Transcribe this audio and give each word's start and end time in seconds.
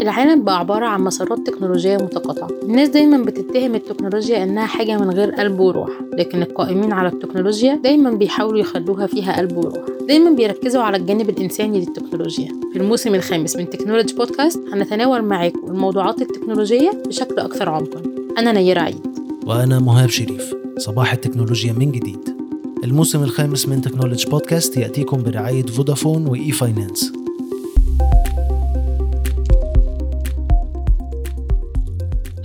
العالم 0.00 0.44
بقى 0.44 0.58
عبارة 0.58 0.86
عن 0.86 1.00
مسارات 1.00 1.38
تكنولوجية 1.46 1.96
متقاطعة. 1.96 2.48
الناس 2.62 2.88
دايما 2.88 3.24
بتتهم 3.24 3.74
التكنولوجيا 3.74 4.44
إنها 4.44 4.66
حاجة 4.66 4.98
من 4.98 5.10
غير 5.10 5.30
قلب 5.30 5.60
وروح 5.60 5.90
لكن 6.12 6.42
القائمين 6.42 6.92
على 6.92 7.08
التكنولوجيا 7.08 7.74
دايما 7.74 8.10
بيحاولوا 8.10 8.58
يخلوها 8.58 9.06
فيها 9.06 9.36
قلب 9.36 9.56
وروح. 9.56 9.84
دايما 10.08 10.30
بيركزوا 10.30 10.82
على 10.82 10.96
الجانب 10.96 11.30
الإنساني 11.30 11.80
للتكنولوجيا. 11.80 12.48
في 12.72 12.78
الموسم 12.78 13.14
الخامس 13.14 13.56
من 13.56 13.70
تكنولوجي 13.70 14.14
بودكاست 14.14 14.60
هنتناول 14.72 15.22
معاكم 15.22 15.66
الموضوعات 15.68 16.22
التكنولوجية 16.22 16.90
بشكل 17.06 17.38
أكثر 17.38 17.68
عمقا. 17.68 18.02
أنا 18.38 18.52
نيرة 18.52 18.80
عيد. 18.80 19.06
وأنا 19.46 19.78
مهاب 19.78 20.08
شريف. 20.08 20.54
صباح 20.78 21.12
التكنولوجيا 21.12 21.72
من 21.72 21.92
جديد. 21.92 22.36
الموسم 22.84 23.22
الخامس 23.22 23.68
من 23.68 23.80
تكنولوجي 23.80 24.30
بودكاست 24.30 24.76
يأتيكم 24.76 25.22
برعاية 25.22 25.66
فودافون 25.66 26.26
وإي 26.26 26.52
فاينانس 26.52 27.12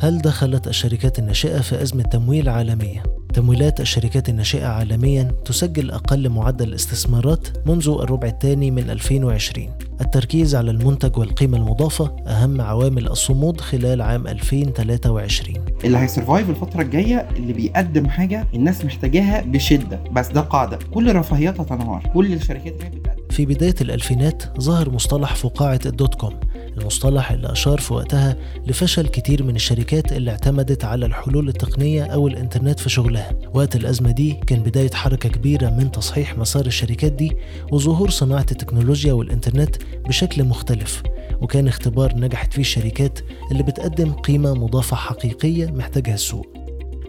هل 0.01 0.17
دخلت 0.17 0.67
الشركات 0.67 1.19
الناشئة 1.19 1.61
في 1.61 1.81
أزمة 1.81 2.03
تمويل 2.03 2.49
عالمية؟ 2.49 3.03
تمويلات 3.33 3.81
الشركات 3.81 4.29
الناشئة 4.29 4.65
عالميا 4.65 5.23
تسجل 5.45 5.91
أقل 5.91 6.29
معدل 6.29 6.73
استثمارات 6.73 7.47
منذ 7.67 7.89
الربع 7.89 8.27
الثاني 8.27 8.71
من 8.71 8.89
2020 8.89 9.69
التركيز 10.01 10.55
على 10.55 10.71
المنتج 10.71 11.17
والقيمة 11.17 11.57
المضافة 11.57 12.15
أهم 12.27 12.61
عوامل 12.61 13.07
الصمود 13.07 13.61
خلال 13.61 14.01
عام 14.01 14.27
2023 14.27 15.65
اللي 15.83 15.97
هي 15.97 16.09
survive 16.09 16.49
الفترة 16.49 16.81
الجاية 16.81 17.27
اللي 17.35 17.53
بيقدم 17.53 18.07
حاجة 18.09 18.47
الناس 18.53 18.85
محتاجاها 18.85 19.41
بشدة 19.41 19.99
بس 20.11 20.27
ده 20.27 20.41
قاعدة. 20.41 20.79
كل 20.93 21.09
الرفاهيات 21.09 21.59
هتنهار 21.59 22.09
كل 22.13 22.33
الشركات 22.33 22.73
اللي 22.81 22.99
بتقدم. 22.99 23.21
في 23.29 23.45
بداية 23.45 23.75
الألفينات 23.81 24.43
ظهر 24.59 24.89
مصطلح 24.89 25.35
فقاعة 25.35 25.79
ال 25.85 25.93
dot 25.93 26.15
com. 26.15 26.33
المصطلح 26.77 27.31
اللي 27.31 27.51
أشار 27.51 27.79
في 27.79 27.93
وقتها 27.93 28.37
لفشل 28.67 29.07
كتير 29.07 29.43
من 29.43 29.55
الشركات 29.55 30.11
اللي 30.13 30.31
اعتمدت 30.31 30.85
على 30.85 31.05
الحلول 31.05 31.49
التقنية 31.49 32.03
أو 32.03 32.27
الإنترنت 32.27 32.79
في 32.79 32.89
شغلها. 32.89 33.31
وقت 33.53 33.75
الأزمة 33.75 34.11
دي 34.11 34.33
كان 34.47 34.63
بداية 34.63 34.91
حركة 34.91 35.29
كبيرة 35.29 35.69
من 35.69 35.91
تصحيح 35.91 36.37
مسار 36.37 36.65
الشركات 36.65 37.11
دي 37.11 37.31
وظهور 37.71 38.09
صناعة 38.09 38.45
التكنولوجيا 38.51 39.13
والإنترنت 39.13 39.75
بشكل 40.07 40.43
مختلف 40.43 41.03
وكان 41.41 41.67
اختبار 41.67 42.13
نجحت 42.15 42.53
فيه 42.53 42.61
الشركات 42.61 43.19
اللي 43.51 43.63
بتقدم 43.63 44.11
قيمة 44.11 44.53
مضافة 44.53 44.95
حقيقية 44.95 45.65
محتاجها 45.71 46.13
السوق. 46.13 46.47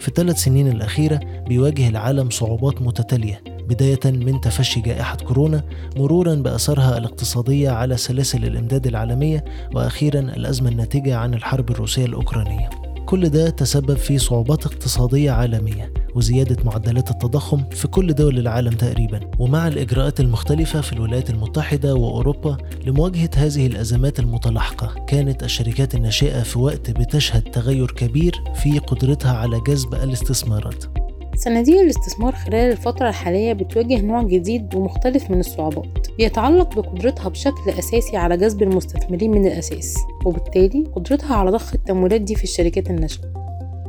في 0.00 0.09
الثلاث 0.09 0.37
سنين 0.37 0.69
الأخيرة 0.69 1.20
بيواجه 1.48 1.89
العالم 1.89 2.31
صعوبات 2.31 2.83
متتالية 2.83 3.42
بداية 3.73 4.01
من 4.05 4.41
تفشي 4.41 4.81
جائحة 4.81 5.17
كورونا 5.17 5.65
مرورا 5.97 6.34
بأثرها 6.34 6.98
الاقتصادية 6.98 7.70
على 7.70 7.97
سلاسل 7.97 8.45
الإمداد 8.45 8.87
العالمية 8.87 9.45
وأخيرا 9.75 10.20
الأزمة 10.20 10.69
الناتجة 10.69 11.17
عن 11.17 11.34
الحرب 11.34 11.70
الروسية 11.70 12.05
الأوكرانية. 12.06 12.70
كل 13.06 13.28
ده 13.28 13.50
تسبب 13.50 13.95
في 13.95 14.19
صعوبات 14.19 14.67
اقتصادية 14.67 15.31
عالمية 15.31 15.93
وزيادة 16.15 16.56
معدلات 16.65 17.11
التضخم 17.11 17.65
في 17.70 17.89
كل 17.89 18.12
دول 18.12 18.39
العالم 18.39 18.70
تقريبا. 18.70 19.20
ومع 19.39 19.69
الإجراءات 19.69 20.20
المختلفة 20.20 20.81
في 20.81 20.93
الولايات 20.93 21.31
المتحدة 21.31 21.95
وأوروبا 21.95 22.56
لمواجهة 22.87 23.31
هذه 23.37 23.67
الأزمات 23.67 24.19
المتلاحقة 24.20 25.05
كانت 25.05 25.43
الشركات 25.43 25.95
الناشئة 25.95 26.43
في 26.43 26.59
وقت 26.59 26.91
بتشهد 26.91 27.43
تغير 27.43 27.91
كبير 27.91 28.43
في 28.55 28.78
قدرتها 28.78 29.33
على 29.37 29.61
جذب 29.67 29.95
الاستثمارات. 29.95 31.02
صناديق 31.36 31.80
الاستثمار 31.80 32.33
خلال 32.33 32.72
الفترة 32.72 33.08
الحالية 33.08 33.52
بتواجه 33.52 34.00
نوع 34.00 34.22
جديد 34.22 34.75
ومختلف 34.75 35.30
من 35.30 35.41
الصعوبات. 35.41 36.08
بيتعلق 36.19 36.77
بقدرتها 36.77 37.28
بشكل 37.28 37.70
أساسي 37.78 38.16
على 38.16 38.36
جذب 38.36 38.62
المستثمرين 38.62 39.30
من 39.30 39.47
الأساس 39.47 39.97
وبالتالي 40.25 40.84
قدرتها 40.97 41.36
على 41.36 41.50
ضخ 41.50 41.75
التمويلات 41.75 42.20
دي 42.20 42.34
في 42.34 42.44
الشركات 42.44 42.91
الناشئة 42.91 43.42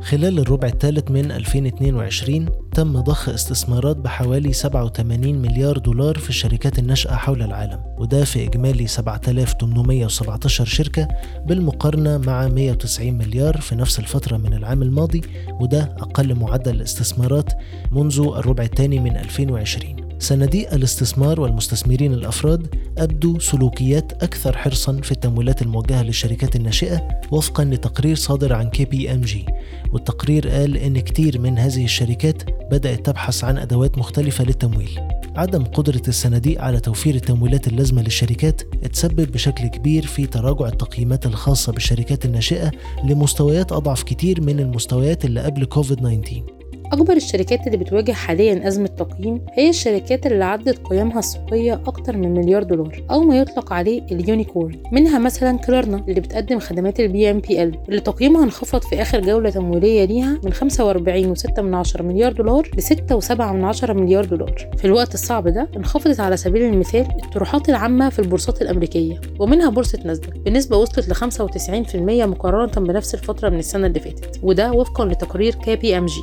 خلال 0.04 0.38
الربع 0.38 0.68
الثالث 0.68 1.10
من 1.10 1.30
2022 1.32 2.48
تم 2.74 3.00
ضخ 3.00 3.28
استثمارات 3.28 3.96
بحوالي 3.96 4.52
87 4.52 5.34
مليار 5.34 5.78
دولار 5.78 6.18
في 6.18 6.30
الشركات 6.30 6.78
الناشئة 6.78 7.14
حول 7.14 7.42
العالم 7.42 7.80
وده 7.98 8.24
في 8.24 8.44
إجمالي 8.44 8.86
7817 8.86 10.64
شركة 10.64 11.08
بالمقارنة 11.46 12.18
مع 12.18 12.48
190 12.48 13.12
مليار 13.12 13.60
في 13.60 13.74
نفس 13.74 13.98
الفترة 13.98 14.36
من 14.36 14.54
العام 14.54 14.82
الماضي 14.82 15.22
وده 15.60 15.82
أقل 15.82 16.34
معدل 16.34 16.74
الاستثمارات 16.74 17.52
منذ 17.92 18.20
الربع 18.36 18.64
الثاني 18.64 19.00
من 19.00 19.16
2020 19.16 20.03
صناديق 20.18 20.74
الاستثمار 20.74 21.40
والمستثمرين 21.40 22.14
الأفراد 22.14 22.66
ابدوا 22.98 23.38
سلوكيات 23.38 24.12
أكثر 24.12 24.56
حرصا 24.56 25.00
في 25.02 25.12
التمويلات 25.12 25.62
الموجهة 25.62 26.02
للشركات 26.02 26.56
الناشئة 26.56 27.08
وفقا 27.30 27.64
لتقرير 27.64 28.16
صادر 28.16 28.52
عن 28.52 28.70
KPMG 28.70 29.46
والتقرير 29.92 30.48
قال 30.48 30.76
إن 30.76 31.00
كتير 31.00 31.40
من 31.40 31.58
هذه 31.58 31.84
الشركات 31.84 32.42
بدأت 32.70 33.06
تبحث 33.06 33.44
عن 33.44 33.58
أدوات 33.58 33.98
مختلفة 33.98 34.44
للتمويل. 34.44 35.00
عدم 35.36 35.64
قدرة 35.64 36.02
الصناديق 36.08 36.60
على 36.60 36.80
توفير 36.80 37.14
التمويلات 37.14 37.68
اللازمة 37.68 38.02
للشركات 38.02 38.62
اتسبب 38.84 39.32
بشكل 39.32 39.66
كبير 39.66 40.06
في 40.06 40.26
تراجع 40.26 40.66
التقييمات 40.66 41.26
الخاصة 41.26 41.72
بالشركات 41.72 42.24
الناشئة 42.24 42.70
لمستويات 43.04 43.72
أضعف 43.72 44.02
كتير 44.02 44.40
من 44.40 44.60
المستويات 44.60 45.24
اللي 45.24 45.40
قبل 45.40 45.64
كوفيد 45.64 45.98
19 45.98 46.63
أكبر 46.94 47.16
الشركات 47.16 47.66
اللي 47.66 47.76
بتواجه 47.78 48.12
حاليا 48.12 48.68
أزمة 48.68 48.86
تقييم 48.86 49.40
هي 49.52 49.68
الشركات 49.68 50.26
اللي 50.26 50.44
عدت 50.44 50.78
قيمها 50.86 51.18
السوقية 51.18 51.80
أكتر 51.86 52.16
من 52.16 52.34
مليار 52.34 52.62
دولار 52.62 53.02
أو 53.10 53.22
ما 53.22 53.38
يطلق 53.38 53.72
عليه 53.72 54.02
ال 54.12 54.20
unicorn 54.20 54.76
منها 54.92 55.18
مثلا 55.18 55.58
كلارنا 55.58 56.04
اللي 56.08 56.20
بتقدم 56.20 56.58
خدمات 56.58 57.00
ال 57.00 57.30
BNPL 57.30 57.78
اللي 57.88 58.00
تقييمها 58.00 58.44
انخفض 58.44 58.82
في 58.82 59.02
آخر 59.02 59.20
جولة 59.20 59.50
تمويلية 59.50 60.04
ليها 60.04 60.38
من 60.44 60.52
45.6 60.52 62.00
مليار 62.00 62.32
دولار 62.32 62.70
ل 62.76 62.82
6.7 62.82 63.90
مليار 63.90 64.24
دولار. 64.24 64.54
في 64.78 64.84
الوقت 64.84 65.14
الصعب 65.14 65.48
ده 65.48 65.68
انخفضت 65.76 66.20
على 66.20 66.36
سبيل 66.36 66.62
المثال 66.62 67.06
الطروحات 67.24 67.68
العامة 67.68 68.08
في 68.08 68.18
البورصات 68.18 68.62
الأمريكية 68.62 69.20
ومنها 69.38 69.70
بورصة 69.70 69.98
ناسداك. 70.04 70.38
بنسبة 70.38 70.76
وصلت 70.76 71.08
ل 71.08 71.14
95% 71.14 71.96
مقارنة 72.26 72.86
بنفس 72.86 73.14
الفترة 73.14 73.48
من 73.48 73.58
السنة 73.58 73.86
اللي 73.86 74.00
فاتت 74.00 74.40
وده 74.42 74.72
وفقا 74.72 75.04
لتقرير 75.04 75.54
KPMG 75.54 76.22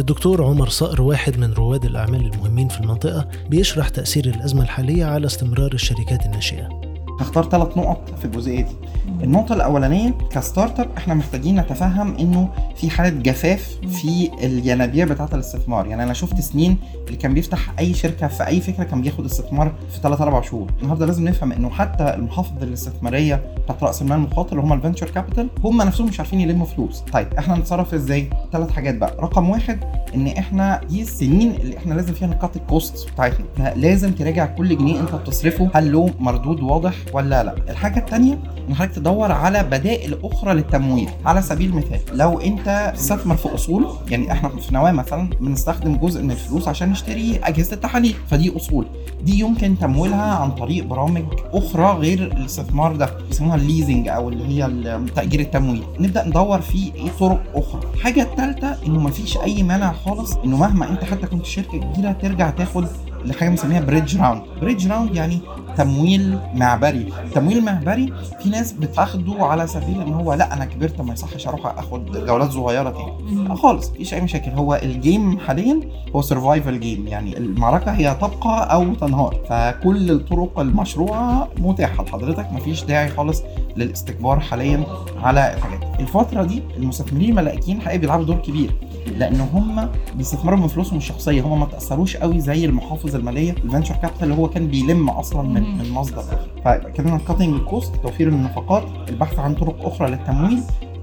الدكتور 0.00 0.44
عمر 0.44 0.68
صقر 0.68 1.02
واحد 1.02 1.38
من 1.38 1.52
رواد 1.52 1.84
الأعمال 1.84 2.26
المهمين 2.34 2.68
في 2.68 2.80
المنطقة 2.80 3.28
بيشرح 3.48 3.88
تأثير 3.88 4.26
الأزمة 4.26 4.62
الحالية 4.62 5.04
على 5.04 5.26
استمرار 5.26 5.72
الشركات 5.72 6.26
الناشئة. 6.26 6.83
هختار 7.20 7.44
ثلاث 7.44 7.76
نقط 7.76 8.14
في 8.18 8.24
الجزئية 8.24 8.60
دي. 8.62 8.76
النقطة 9.22 9.54
الأولانية 9.54 10.14
ك 10.30 10.80
startup 10.80 10.88
إحنا 10.96 11.14
محتاجين 11.14 11.60
نتفهم 11.60 12.16
إنه 12.16 12.48
في 12.76 12.90
حالة 12.90 13.08
جفاف 13.08 13.78
في 13.88 14.30
الينابيع 14.42 15.04
بتاعة 15.04 15.28
الاستثمار، 15.32 15.86
يعني 15.86 16.02
أنا 16.02 16.12
شفت 16.12 16.40
سنين 16.40 16.78
اللي 17.06 17.16
كان 17.16 17.34
بيفتح 17.34 17.72
أي 17.78 17.94
شركة 17.94 18.28
في 18.28 18.46
أي 18.46 18.60
فكرة 18.60 18.84
كان 18.84 19.02
بياخد 19.02 19.24
استثمار 19.24 19.72
في 19.90 20.00
3 20.00 20.22
4 20.24 20.42
شهور، 20.42 20.70
النهارده 20.82 21.06
لازم 21.06 21.28
نفهم 21.28 21.52
إنه 21.52 21.70
حتى 21.70 22.14
المحافظ 22.14 22.62
الاستثمارية 22.62 23.42
بتاعة 23.64 23.78
رأس 23.82 24.02
المال 24.02 24.16
المخاطر 24.16 24.52
اللي 24.52 24.62
هم 24.62 24.72
ال 24.72 24.77
venture 24.77 25.10
capital 25.10 25.48
هم 25.64 25.82
نفسهم 25.82 26.06
مش 26.06 26.20
عارفين 26.20 26.40
يلموا 26.40 26.66
فلوس، 26.66 27.00
طيب 27.12 27.34
إحنا 27.38 27.56
نتصرف 27.56 27.94
إزاي؟ 27.94 28.30
ثلاث 28.52 28.70
حاجات 28.70 28.94
بقى، 28.94 29.16
رقم 29.20 29.50
واحد 29.50 29.78
إن 30.14 30.26
إحنا 30.26 30.80
دي 30.88 31.02
السنين 31.02 31.50
اللي 31.50 31.76
إحنا 31.76 31.94
لازم 31.94 32.14
فيها 32.14 32.28
نقطع 32.28 32.56
ال 32.56 32.67
cost 32.67 33.10
بتاعتنا، 33.12 33.74
لازم 33.76 34.12
تراجع 34.12 34.46
كل 34.46 34.78
جنيه 34.78 35.00
أنت 35.00 35.14
بتصرفه. 35.14 35.70
هل 35.74 35.92
له 35.92 36.10
مردود 36.20 36.60
واضح؟ 36.62 36.94
ولا 37.12 37.44
لا؟ 37.44 37.54
الحاجة 37.70 37.98
الثانية 37.98 38.38
ان 38.68 38.74
حضرتك 38.74 38.94
تدور 38.94 39.32
على 39.32 39.62
بدائل 39.62 40.18
أخرى 40.24 40.54
للتمويل. 40.54 41.08
على 41.26 41.42
سبيل 41.42 41.70
المثال 41.70 42.00
لو 42.12 42.40
أنت 42.40 42.92
تستثمر 42.96 43.36
في 43.36 43.54
أصول 43.54 43.86
يعني 44.10 44.32
إحنا 44.32 44.48
في 44.48 44.74
نواة 44.74 44.92
مثلا 44.92 45.30
بنستخدم 45.40 45.96
جزء 45.96 46.22
من 46.22 46.30
الفلوس 46.30 46.68
عشان 46.68 46.88
نشتري 46.90 47.40
أجهزة 47.44 47.74
التحاليل 47.74 48.14
فدي 48.30 48.56
أصول. 48.56 48.86
دي 49.22 49.38
يمكن 49.40 49.78
تمويلها 49.78 50.34
عن 50.34 50.50
طريق 50.50 50.84
برامج 50.84 51.24
أخرى 51.52 51.92
غير 51.98 52.22
الاستثمار 52.22 52.96
ده 52.96 53.10
بيسموها 53.28 53.56
ال 53.56 53.62
leasing 53.62 54.08
أو 54.08 54.28
اللي 54.28 54.44
هي 54.64 54.70
تأجير 55.16 55.40
التمويل. 55.40 55.82
نبدأ 56.00 56.28
ندور 56.28 56.60
في 56.60 56.92
إيه 56.94 57.10
طرق 57.20 57.42
أخرى. 57.54 57.80
الحاجة 57.94 58.22
الثالثه 58.22 58.76
إنه 58.86 59.00
مفيش 59.00 59.36
أي 59.38 59.62
مانع 59.62 59.92
خالص 59.92 60.34
إنه 60.44 60.56
مهما 60.56 60.90
أنت 60.90 61.04
حتى 61.04 61.26
كنت 61.26 61.46
شركة 61.46 61.78
كبيرة 61.78 62.12
ترجع 62.12 62.50
تاخد 62.50 62.86
لحاجة 63.24 63.48
بنسميها 63.48 63.80
bridge 63.80 64.16
round 64.16 64.42
bridge 64.60 64.88
round 64.88 65.14
يعني 65.16 65.40
تمويل 65.76 66.38
معبري. 66.54 67.12
تمويل 67.34 67.64
معبري 67.64 68.12
في 68.42 68.48
ناس 68.48 68.72
بتاخده 68.72 69.44
على 69.44 69.66
سبيل 69.66 70.00
إن 70.00 70.12
هو 70.12 70.34
لأ 70.34 70.54
أنا 70.54 70.64
كبرت 70.64 71.00
ما 71.00 71.12
يصحش 71.12 71.48
أروح 71.48 71.78
أخد 71.78 72.26
جولات 72.26 72.50
صغيرة 72.50 72.90
تاني. 72.90 73.44
لا 73.48 73.54
خالص 73.54 73.90
مفيش 73.90 74.14
أي 74.14 74.20
مشاكل. 74.20 74.50
هو 74.50 74.80
ال 74.82 74.93
game 74.93 75.38
حاليا 75.38 75.80
هو 76.16 76.22
survival 76.22 76.80
game 76.80 77.06
يعني 77.06 77.38
المعركة 77.38 77.92
هي 77.92 78.14
تبقى 78.14 78.74
أو 78.74 78.94
تنهار. 78.94 79.36
فكل 79.48 80.10
الطرق 80.10 80.58
المشروعة 80.60 81.48
متاحة 81.58 82.04
لحضرتك. 82.04 82.52
مفيش 82.52 82.84
داعي 82.84 83.08
خالص 83.08 83.42
للاستثمار 83.76 84.40
حاليا 84.40 84.84
على 85.22 85.54
الحاجات 85.54 86.00
الفترة 86.00 86.42
دي 86.42 86.62
المستثمرين 86.76 87.30
الملائكيين 87.30 87.80
حقيقي 87.80 87.98
بيلعبوا 87.98 88.24
دور 88.24 88.36
كبير. 88.36 88.74
لأن 89.06 89.40
هم 89.40 89.88
بيستثمروا 90.14 90.58
من 90.58 90.66
فلوسهم 90.66 90.96
الشخصية. 90.98 91.42
هم 91.42 91.60
ما 91.60 91.66
تأثروش 91.66 92.16
قوي 92.16 92.40
زي 92.40 92.64
المحافظ 92.64 93.14
المالية 93.14 93.50
ال 93.64 93.68
venture 93.68 93.94
capital 93.94 94.22
اللي 94.22 94.34
هو 94.34 94.48
كان 94.48 94.66
بيلم 94.68 95.08
أصلا 95.10 95.42
من 95.42 95.62
مم. 95.62 95.78
من 95.78 95.90
مصدر. 95.90 96.22
فكده 96.64 97.18
cutting 97.28 97.54
ال 97.54 97.62
cost 97.62 97.96
توفير 97.96 98.28
النفقات 98.28 98.84
البحث 99.08 99.38
عن 99.38 99.54
طرق 99.54 99.86
أخرى 99.86 100.10
للتمويل 100.10 100.60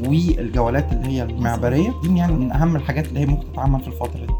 والجولات 0.07 0.91
اللي 0.93 1.07
هي 1.07 1.23
المعبرية. 1.23 1.93
دي 2.03 2.17
يعني 2.17 2.33
من 2.33 2.51
أهم 2.51 2.75
الحاجات 2.75 3.07
اللي 3.07 3.19
هي 3.19 3.25
ممكن 3.25 3.51
تتعمل 3.53 3.81
في 3.81 3.87
الفترة 3.87 4.25
دي. 4.25 4.33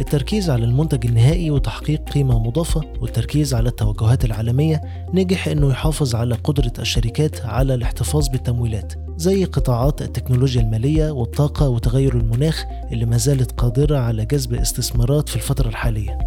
التركيز 0.00 0.50
على 0.50 0.64
المنتج 0.64 1.06
النهائي 1.06 1.50
وتحقيق 1.50 2.08
قيمة 2.10 2.38
مضافة 2.38 2.80
والتركيز 3.00 3.54
على 3.54 3.68
التوجهات 3.68 4.24
العالمية 4.24 4.80
نجح 5.14 5.48
إنه 5.48 5.70
يحافظ 5.70 6.14
على 6.14 6.34
قدرة 6.34 6.72
الشركات 6.78 7.46
على 7.46 7.74
الاحتفاظ 7.74 8.28
بالتمويلات. 8.28 9.03
زي 9.16 9.44
قطاعات 9.44 10.02
التكنولوجيا 10.02 10.62
المالية 10.62 11.10
والطاقة 11.10 11.68
وتغير 11.68 12.14
المناخ 12.14 12.64
اللي 12.92 13.04
ما 13.06 13.16
زالت 13.16 13.52
قادرة 13.60 13.98
على 13.98 14.24
جذب 14.24 14.54
استثمارات 14.54 15.28
في 15.28 15.36
الفترة 15.36 15.68
الحالية. 15.68 16.18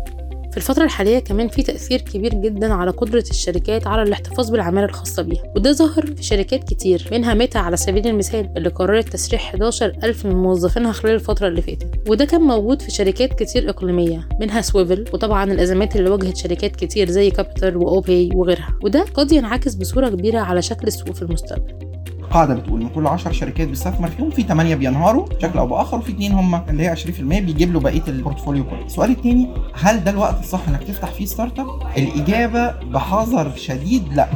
في 0.51 0.57
الفترة 0.57 0.83
الحالية 0.83 1.19
كمان 1.19 1.47
في 1.47 1.63
تأثير 1.63 2.01
كبير 2.01 2.33
جدا 2.33 2.73
على 2.73 2.91
قدرة 2.91 3.23
الشركات 3.29 3.87
على 3.87 4.03
الاحتفاظ 4.03 4.49
بالعمالة 4.49 4.85
الخاصة 4.85 5.23
بيها. 5.23 5.43
وده 5.55 5.71
ظهر 5.71 6.05
في 6.15 6.23
شركات 6.23 6.63
كتير 6.63 7.07
منها 7.11 7.33
ميتا 7.33 7.57
على 7.57 7.77
سبيل 7.77 8.07
المثال 8.07 8.49
اللي 8.57 8.69
قررت 8.69 9.09
تسريح 9.09 9.49
11 9.49 9.97
ألف 10.03 10.25
من 10.25 10.35
موظفينها 10.35 10.91
خلال 10.91 11.13
الفترة 11.13 11.47
اللي 11.47 11.61
فاتت. 11.61 12.09
وده 12.09 12.25
كان 12.25 12.41
موجود 12.41 12.81
في 12.81 12.91
شركات 12.91 13.43
كتير 13.43 13.69
إقليمية 13.69 14.29
منها 14.39 14.61
سويفل 14.61 15.05
وطبعا 15.13 15.43
الأزمات 15.43 15.95
اللي 15.95 16.09
واجهت 16.09 16.37
شركات 16.37 16.75
كتير 16.75 17.09
زي 17.09 17.29
كابيتر 17.31 17.77
وأوبي 17.77 18.29
وغيرها. 18.35 18.79
وده 18.83 19.05
قد 19.13 19.31
ينعكس 19.31 19.75
بصورة 19.75 20.09
كبيرة 20.09 20.39
على 20.39 20.61
شكل 20.61 20.87
السوق 20.87 21.11
في 21.11 21.21
المستقبل. 21.21 21.86
قاعدة 22.31 22.53
بتقول 22.53 22.79
من 22.83 22.89
كل 22.89 23.07
10 23.07 23.31
شركات 23.31 23.67
بيستثمر 23.67 24.07
فيهم 24.07 24.29
في 24.29 24.43
8 24.43 24.75
بينهاروا 24.75 25.25
بشكل 25.25 25.59
أو 25.59 25.67
بآخر 25.67 25.97
وفي 25.97 26.11
اثنين 26.11 26.31
هم 26.31 26.55
اللي 26.69 26.83
هي 26.83 26.95
20% 26.95 27.19
بيجيب 27.21 27.73
له 27.73 27.79
بقية 27.79 28.03
ال 28.07 28.13
portfolio 28.13 28.63
كله. 28.63 28.85
السؤال 28.85 29.11
الثاني 29.11 29.47
هل 29.73 30.03
ده 30.03 30.11
الوقت 30.11 30.39
الصح 30.39 30.67
إنك 30.67 30.83
تفتح 30.83 31.11
فيه 31.11 31.25
start 31.25 31.59
up؟ 31.59 31.67
الإجابة 31.97 32.71
بحذر 32.71 33.51
شديد 33.55 34.13
لا. 34.13 34.27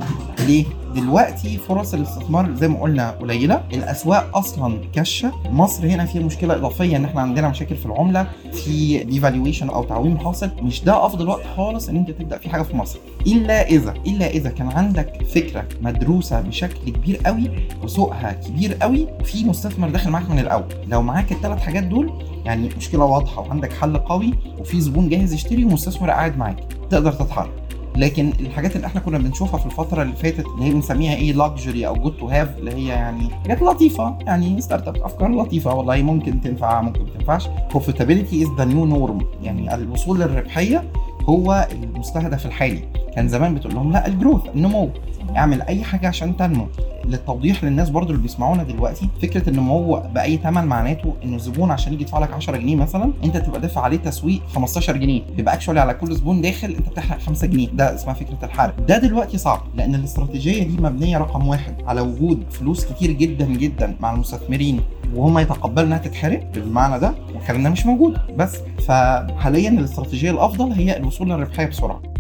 ليه؟ 0.47 0.65
دلوقتي 0.95 1.57
فرص 1.57 1.93
الاستثمار 1.93 2.55
زي 2.55 2.67
ما 2.67 2.81
قلنا 2.81 3.11
قليلة، 3.11 3.63
الأسواق 3.73 4.37
أصلا 4.37 4.79
كشة، 4.93 5.31
مصر 5.45 5.87
هنا 5.87 6.05
فيها 6.05 6.21
مشكلة 6.21 6.55
إضافية 6.55 6.97
إن 6.97 7.05
إحنا 7.05 7.21
عندنا 7.21 7.49
مشاكل 7.49 7.75
في 7.75 7.85
العملة، 7.85 8.27
في 8.51 9.03
devaluation 9.03 9.69
أو 9.69 9.83
تعويم 9.83 10.17
حاصل، 10.17 10.49
مش 10.61 10.83
ده 10.83 11.05
أفضل 11.05 11.27
وقت 11.27 11.45
خالص 11.57 11.89
إن 11.89 11.95
أنت 11.95 12.11
تبدأ 12.11 12.37
في 12.37 12.49
حاجة 12.49 12.61
في 12.61 12.77
مصر، 12.77 12.99
إلا 13.27 13.67
إذا 13.67 13.93
إلا 14.07 14.27
إذا 14.27 14.49
كان 14.49 14.69
عندك 14.69 15.25
فكرة 15.25 15.65
مدروسة 15.81 16.41
بشكل 16.41 16.91
كبير 16.91 17.17
قوي 17.25 17.49
وسوقها 17.83 18.31
كبير 18.31 18.73
قوي 18.73 19.07
وفي 19.19 19.45
مستثمر 19.45 19.89
داخل 19.89 20.09
معاك 20.09 20.29
من 20.29 20.39
الأول. 20.39 20.65
لو 20.87 21.01
معاك 21.01 21.31
الثلاث 21.31 21.59
حاجات 21.59 21.83
دول 21.83 22.13
يعني 22.45 22.69
مشكلة 22.77 23.05
واضحة 23.05 23.41
وعندك 23.41 23.73
حل 23.73 23.97
قوي 23.97 24.33
وفي 24.59 24.81
زبون 24.81 25.09
جاهز 25.09 25.33
يشتري 25.33 25.65
ومستثمر 25.65 26.09
قاعد 26.09 26.37
معاك 26.37 26.63
تقدر 26.89 27.11
تتحرك. 27.11 27.51
لكن 27.95 28.33
الحاجات 28.39 28.75
اللي 28.75 28.87
إحنا 28.87 29.01
كنا 29.01 29.17
بنشوفها 29.17 29.59
في 29.59 29.65
الفترة 29.65 30.01
اللي 30.01 30.15
فاتت 30.15 30.45
اللي 30.45 30.65
هي 30.65 30.71
بنسميها 30.71 31.15
إيه 31.15 31.33
luxury 31.33 31.87
أو 31.87 31.95
good 31.95 32.17
to 32.17 32.27
have 32.27 32.57
اللي 32.57 32.71
هي 32.73 32.87
يعني 32.87 33.29
حاجات 33.43 33.61
لطيفة 33.61 34.17
يعني 34.25 34.61
start 34.61 34.87
up 34.87 34.97
أفكار 34.97 35.31
لطيفة 35.31 35.73
والله 35.73 36.01
ممكن 36.01 36.41
تنفع 36.41 36.81
ممكن 36.81 37.03
ما 37.03 37.09
تنفعش. 37.09 37.47
profitability 37.69 38.43
is 38.43 38.49
the 38.57 38.65
new 38.65 38.85
norm 38.85 39.19
يعني 39.43 39.75
الوصول 39.75 40.19
للربحية 40.19 40.83
هو 41.21 41.67
المستهدف 41.71 42.45
الحالي. 42.45 42.83
كان 43.15 43.27
زمان 43.27 43.55
بتقول 43.55 43.73
لهم 43.75 43.91
لا 43.91 44.07
الجروث 44.07 44.41
النمو 44.55 44.89
اعمل 45.37 45.61
أي 45.61 45.83
حاجة 45.83 46.07
عشان 46.07 46.37
تنمو. 46.37 46.67
للتوضيح 47.11 47.63
للناس 47.63 47.89
برضو 47.89 48.09
اللي 48.11 48.21
بيسمعونا 48.21 48.63
دلوقتي 48.63 49.09
فكرة 49.21 49.49
النمو 49.49 50.03
بأي 50.15 50.37
ثمن 50.37 50.65
معناته 50.65 51.13
إنه 51.23 51.35
الزبون 51.35 51.71
عشان 51.71 51.93
يجي 51.93 52.03
يدفع 52.03 52.19
لك 52.19 52.33
10 52.33 52.57
جنيه 52.57 52.75
مثلا 52.75 53.11
أنت 53.23 53.37
تبقى 53.37 53.61
دافع 53.61 53.81
عليه 53.81 53.97
تسويق 53.97 54.41
15 54.55 54.97
جنيه. 54.97 55.21
يبقى 55.37 55.53
اكشولي 55.53 55.79
على 55.79 55.93
كل 55.93 56.15
زبون 56.15 56.41
داخل 56.41 56.67
أنت 56.69 56.89
بتحرق 56.89 57.19
5 57.19 57.47
جنيه. 57.47 57.67
ده 57.73 57.95
اسمها 57.95 58.13
فكرة 58.13 58.37
الحرق. 58.43 58.75
ده 58.87 58.97
دلوقتي 58.97 59.37
صعب 59.37 59.61
لأن 59.75 59.95
الاستراتيجية 59.95 60.63
دي 60.63 60.77
مبنية 60.81 61.17
رقم 61.17 61.47
واحد 61.47 61.75
على 61.85 62.01
وجود 62.01 62.43
فلوس 62.49 62.85
كتير 62.85 63.11
جدا 63.11 63.45
جدا 63.45 63.95
مع 63.99 64.13
المستثمرين 64.13 64.81
وهم 65.15 65.39
يتقبلوا 65.39 65.87
إنها 65.87 65.97
تتحرق 65.97 66.51
بالمعنى 66.53 66.99
ده 66.99 67.13
ده 67.49 67.69
مش 67.69 67.85
موجود. 67.85 68.17
بس 68.37 68.57
فحاليا 68.87 69.69
الاستراتيجية 69.69 70.31
الأفضل 70.31 70.71
هي 70.71 70.97
الوصول 70.97 71.29
للربحية 71.29 71.65
بسرعة. 71.65 72.10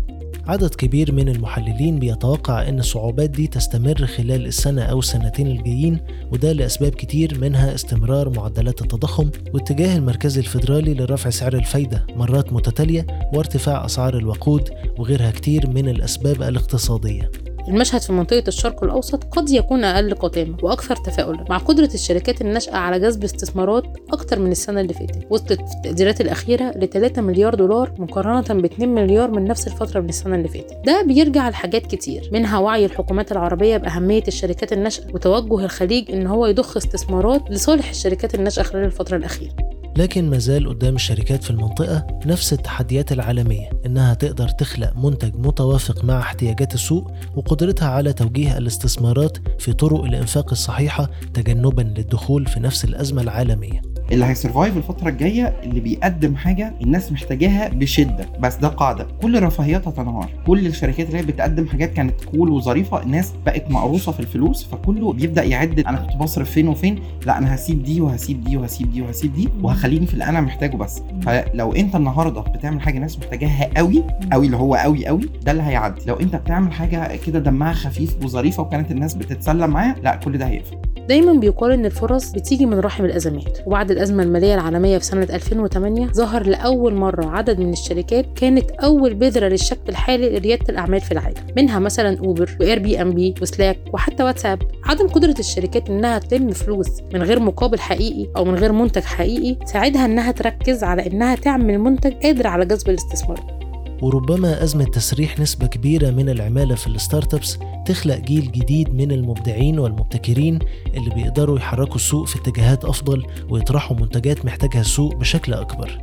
عدد 0.51 0.75
كبير 0.75 1.11
من 1.11 1.29
المحللين 1.29 1.99
بيتوقع 1.99 2.69
أن 2.69 2.79
الصعوبات 2.79 3.29
دي 3.29 3.47
تستمر 3.47 4.05
خلال 4.05 4.45
السنة 4.45 4.81
أو 4.81 4.99
السنتين 4.99 5.47
الجايين 5.47 5.99
وده 6.31 6.51
لأسباب 6.51 6.91
كتير 6.91 7.39
منها 7.39 7.75
استمرار 7.75 8.29
معدلات 8.29 8.81
التضخم 8.81 9.29
واتجاه 9.53 9.97
المركز 9.97 10.37
الفيدرالي 10.37 10.93
لرفع 10.93 11.29
سعر 11.29 11.53
الفايدة 11.53 12.05
مرات 12.15 12.53
متتالية 12.53 13.07
وارتفاع 13.33 13.85
أسعار 13.85 14.17
الوقود 14.17 14.69
وغيرها 14.97 15.31
كتير 15.31 15.69
من 15.69 15.89
الأسباب 15.89 16.43
الاقتصادية. 16.43 17.31
المشهد 17.67 18.01
في 18.01 18.13
منطقة 18.13 18.43
الشرق 18.47 18.83
الأوسط 18.83 19.23
قد 19.23 19.49
يكون 19.49 19.83
أقل 19.83 20.13
قدامة 20.13 20.57
وأكثر 20.63 20.95
تفاؤلا 20.95 21.45
مع 21.49 21.57
قدرة 21.57 21.89
الشركات 21.93 22.41
الناشئة 22.41 22.75
على 22.75 22.99
جذب 22.99 23.23
استثمارات 23.23 23.83
أكتر 24.13 24.39
من 24.39 24.51
السنة 24.51 24.81
اللي 24.81 24.93
فاتت. 24.93 25.27
وصلت 25.29 25.53
في 25.53 25.75
التقديرات 25.77 26.21
الأخيرة 26.21 26.71
ل 26.75 26.87
3 26.89 27.21
مليار 27.21 27.55
دولار 27.55 27.93
مقارنة 27.97 28.61
ب 28.61 28.65
2 28.65 28.89
مليار 28.89 29.31
من 29.31 29.43
نفس 29.45 29.67
الفترة 29.67 29.99
من 29.99 30.09
السنة 30.09 30.35
اللي 30.35 30.47
فاتت. 30.47 30.77
ده 30.85 31.01
بيرجع 31.01 31.49
لحاجات 31.49 31.87
كتير 31.87 32.29
منها 32.33 32.59
وعي 32.59 32.85
الحكومات 32.85 33.31
العربية 33.31 33.77
بأهمية 33.77 34.23
الشركات 34.27 34.73
الناشئة 34.73 35.13
وتوجه 35.13 35.65
الخليج 35.65 36.11
إن 36.11 36.27
هو 36.27 36.45
يضخ 36.45 36.77
استثمارات 36.77 37.51
لصالح 37.51 37.89
الشركات 37.89 38.35
الناشئة 38.35 38.63
خلال 38.63 38.83
الفترة 38.85 39.17
الأخيرة. 39.17 39.53
لكن 39.97 40.29
مازال 40.29 40.69
قدام 40.69 40.95
الشركات 40.95 41.43
في 41.43 41.49
المنطقة 41.49 42.07
نفس 42.25 42.53
التحديات 42.53 43.11
العالمية 43.11 43.69
إنها 43.85 44.13
تقدر 44.13 44.49
تخلق 44.49 44.93
منتج 44.97 45.35
متوافق 45.35 46.03
مع 46.03 46.19
احتياجات 46.19 46.73
السوق 46.73 47.11
وقدرتها 47.35 47.87
على 47.87 48.13
توجيه 48.13 48.57
الاستثمارات 48.57 49.37
في 49.59 49.73
طرق 49.73 50.03
الإنفاق 50.03 50.51
الصحيحة 50.51 51.09
تجنبا 51.33 51.81
للدخول 51.81 52.45
في 52.45 52.59
نفس 52.59 52.85
الأزمة 52.85 53.21
العالمية. 53.21 53.90
اللي 54.11 54.25
هي 54.25 54.37
survive 54.37 54.77
الفترة 54.77 55.09
الجاية 55.09 55.53
اللي 55.63 55.79
بيقدم 55.79 56.35
حاجة 56.35 56.73
الناس 56.81 57.11
محتاجاها 57.11 57.69
بشدة. 57.69 58.25
بس 58.39 58.55
ده 58.55 58.67
قاعدة. 58.67 59.07
كل 59.21 59.37
الرفاهيات 59.37 59.87
هتنهار. 59.87 60.29
كل 60.47 60.65
الشركات 60.67 61.07
اللي 61.07 61.17
هي 61.17 61.21
بتقدم 61.21 61.67
حاجات 61.67 61.93
كانت 61.93 62.23
cool 62.23 62.49
وظريفة 62.49 63.03
الناس 63.03 63.33
بقت 63.45 63.71
مقروصة 63.71 64.11
في 64.11 64.19
الفلوس 64.19 64.63
فكله 64.63 65.13
بيبدأ 65.13 65.43
يعد 65.43 65.79
أنا 65.79 65.97
كنت 65.97 66.15
بصرف 66.17 66.51
فين 66.51 66.67
وفين؟ 66.67 66.99
لا 67.25 67.37
أنا 67.37 67.55
هسيب 67.55 67.83
دي 67.83 68.01
وهسيب 68.01 68.43
دي 68.43 68.57
وهسيب 68.57 68.91
دي 68.91 69.01
وهسيب 69.01 69.33
دي 69.33 69.49
وهخليني 69.61 70.05
في 70.05 70.13
اللي 70.13 70.23
أنا 70.25 70.41
محتاجه 70.41 70.75
بس. 70.77 71.01
فلو 71.21 71.71
أنت 71.73 71.95
النهارده 71.95 72.41
بتعمل 72.41 72.81
حاجة 72.81 72.95
الناس 72.95 73.19
محتاجاها 73.19 73.69
قوي 73.77 74.03
قوي 74.31 74.45
اللي 74.45 74.57
هو 74.57 74.75
قوي 74.75 75.07
قوي 75.07 75.29
ده 75.43 75.51
اللي 75.51 75.63
هيعدي. 75.63 76.01
لو 76.07 76.15
أنت 76.15 76.35
بتعمل 76.35 76.73
حاجة 76.73 77.15
كده 77.15 77.39
دمها 77.39 77.73
خفيف 77.73 78.15
وظريفة 78.23 78.63
وكانت 78.63 78.91
الناس 78.91 79.13
بتتسلى 79.13 79.67
معاها 79.67 79.95
لا 80.03 80.15
كل 80.15 80.37
ده 80.37 80.47
هيقفل. 80.47 80.77
دايما 81.09 81.33
بيقال 81.33 81.71
ان 81.71 81.85
الفرص 81.85 82.31
بتيجي 82.31 82.65
من 82.65 82.79
رحم 82.79 83.05
الأزمات. 83.05 83.59
وبعد 83.65 83.91
الأزمة 83.91 84.23
المالية 84.23 84.53
العالمية 84.53 84.97
في 84.97 85.05
سنة 85.05 85.23
2008 85.23 86.07
ظهر 86.07 86.47
لأول 86.47 86.93
مرة 86.93 87.25
عدد 87.25 87.59
من 87.59 87.73
الشركات 87.73 88.25
كانت 88.35 88.71
أول 88.71 89.13
بذرة 89.13 89.47
للشكل 89.47 89.79
الحالي 89.89 90.29
لريادة 90.29 90.65
الأعمال 90.69 91.01
في 91.01 91.11
العالم. 91.11 91.37
منها 91.57 91.79
مثلا 91.79 92.19
أوبر 92.19 92.57
و 92.59 92.79
Airbnb 92.79 93.33
وسلاك 93.41 93.77
وحتى 93.93 94.23
واتساب. 94.23 94.59
عدم 94.85 95.07
قدرة 95.07 95.35
الشركات 95.39 95.89
إنها 95.89 96.19
تلم 96.19 96.51
فلوس 96.51 96.87
من 97.13 97.23
غير 97.23 97.39
مقابل 97.39 97.79
حقيقي 97.79 98.27
أو 98.37 98.45
من 98.45 98.55
غير 98.55 98.71
منتج 98.71 99.03
حقيقي 99.03 99.65
ساعدها 99.65 100.05
إنها 100.05 100.31
تركز 100.31 100.83
على 100.83 101.07
إنها 101.07 101.35
تعمل 101.35 101.79
منتج 101.79 102.13
قادر 102.13 102.47
على 102.47 102.65
جذب 102.65 102.89
الاستثمار. 102.89 103.60
وربما 104.01 104.63
أزمة 104.63 104.83
تسريح 104.83 105.39
نسبة 105.39 105.67
كبيرة 105.67 106.09
من 106.11 106.29
العمالة 106.29 106.75
في 106.75 106.87
ال 106.87 107.33
startups 107.33 107.59
تخلق 107.85 108.17
جيل 108.17 108.51
جديد 108.51 108.93
من 108.93 109.11
المبدعين 109.11 109.79
والمبتكرين 109.79 110.59
اللي 110.93 111.09
بيقدروا 111.09 111.57
يحركوا 111.57 111.95
السوق 111.95 112.27
في 112.27 112.35
اتجاهات 112.35 112.85
أفضل 112.85 113.25
ويطرحوا 113.49 113.97
منتجات 113.97 114.45
محتاجها 114.45 114.81
السوق 114.81 115.15
بشكل 115.15 115.53
أكبر. 115.53 116.01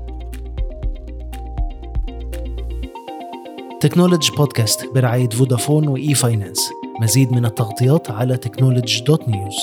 technology 3.80 4.32
podcast 4.36 4.86
برعاية 4.94 5.28
فودافون 5.28 5.88
و 5.88 6.14
e-finance 6.14 6.70
مزيد 7.00 7.32
من 7.32 7.44
التغطيات 7.44 8.10
على 8.10 8.36
technology 8.36 9.00
dot 9.00 9.28
news 9.28 9.56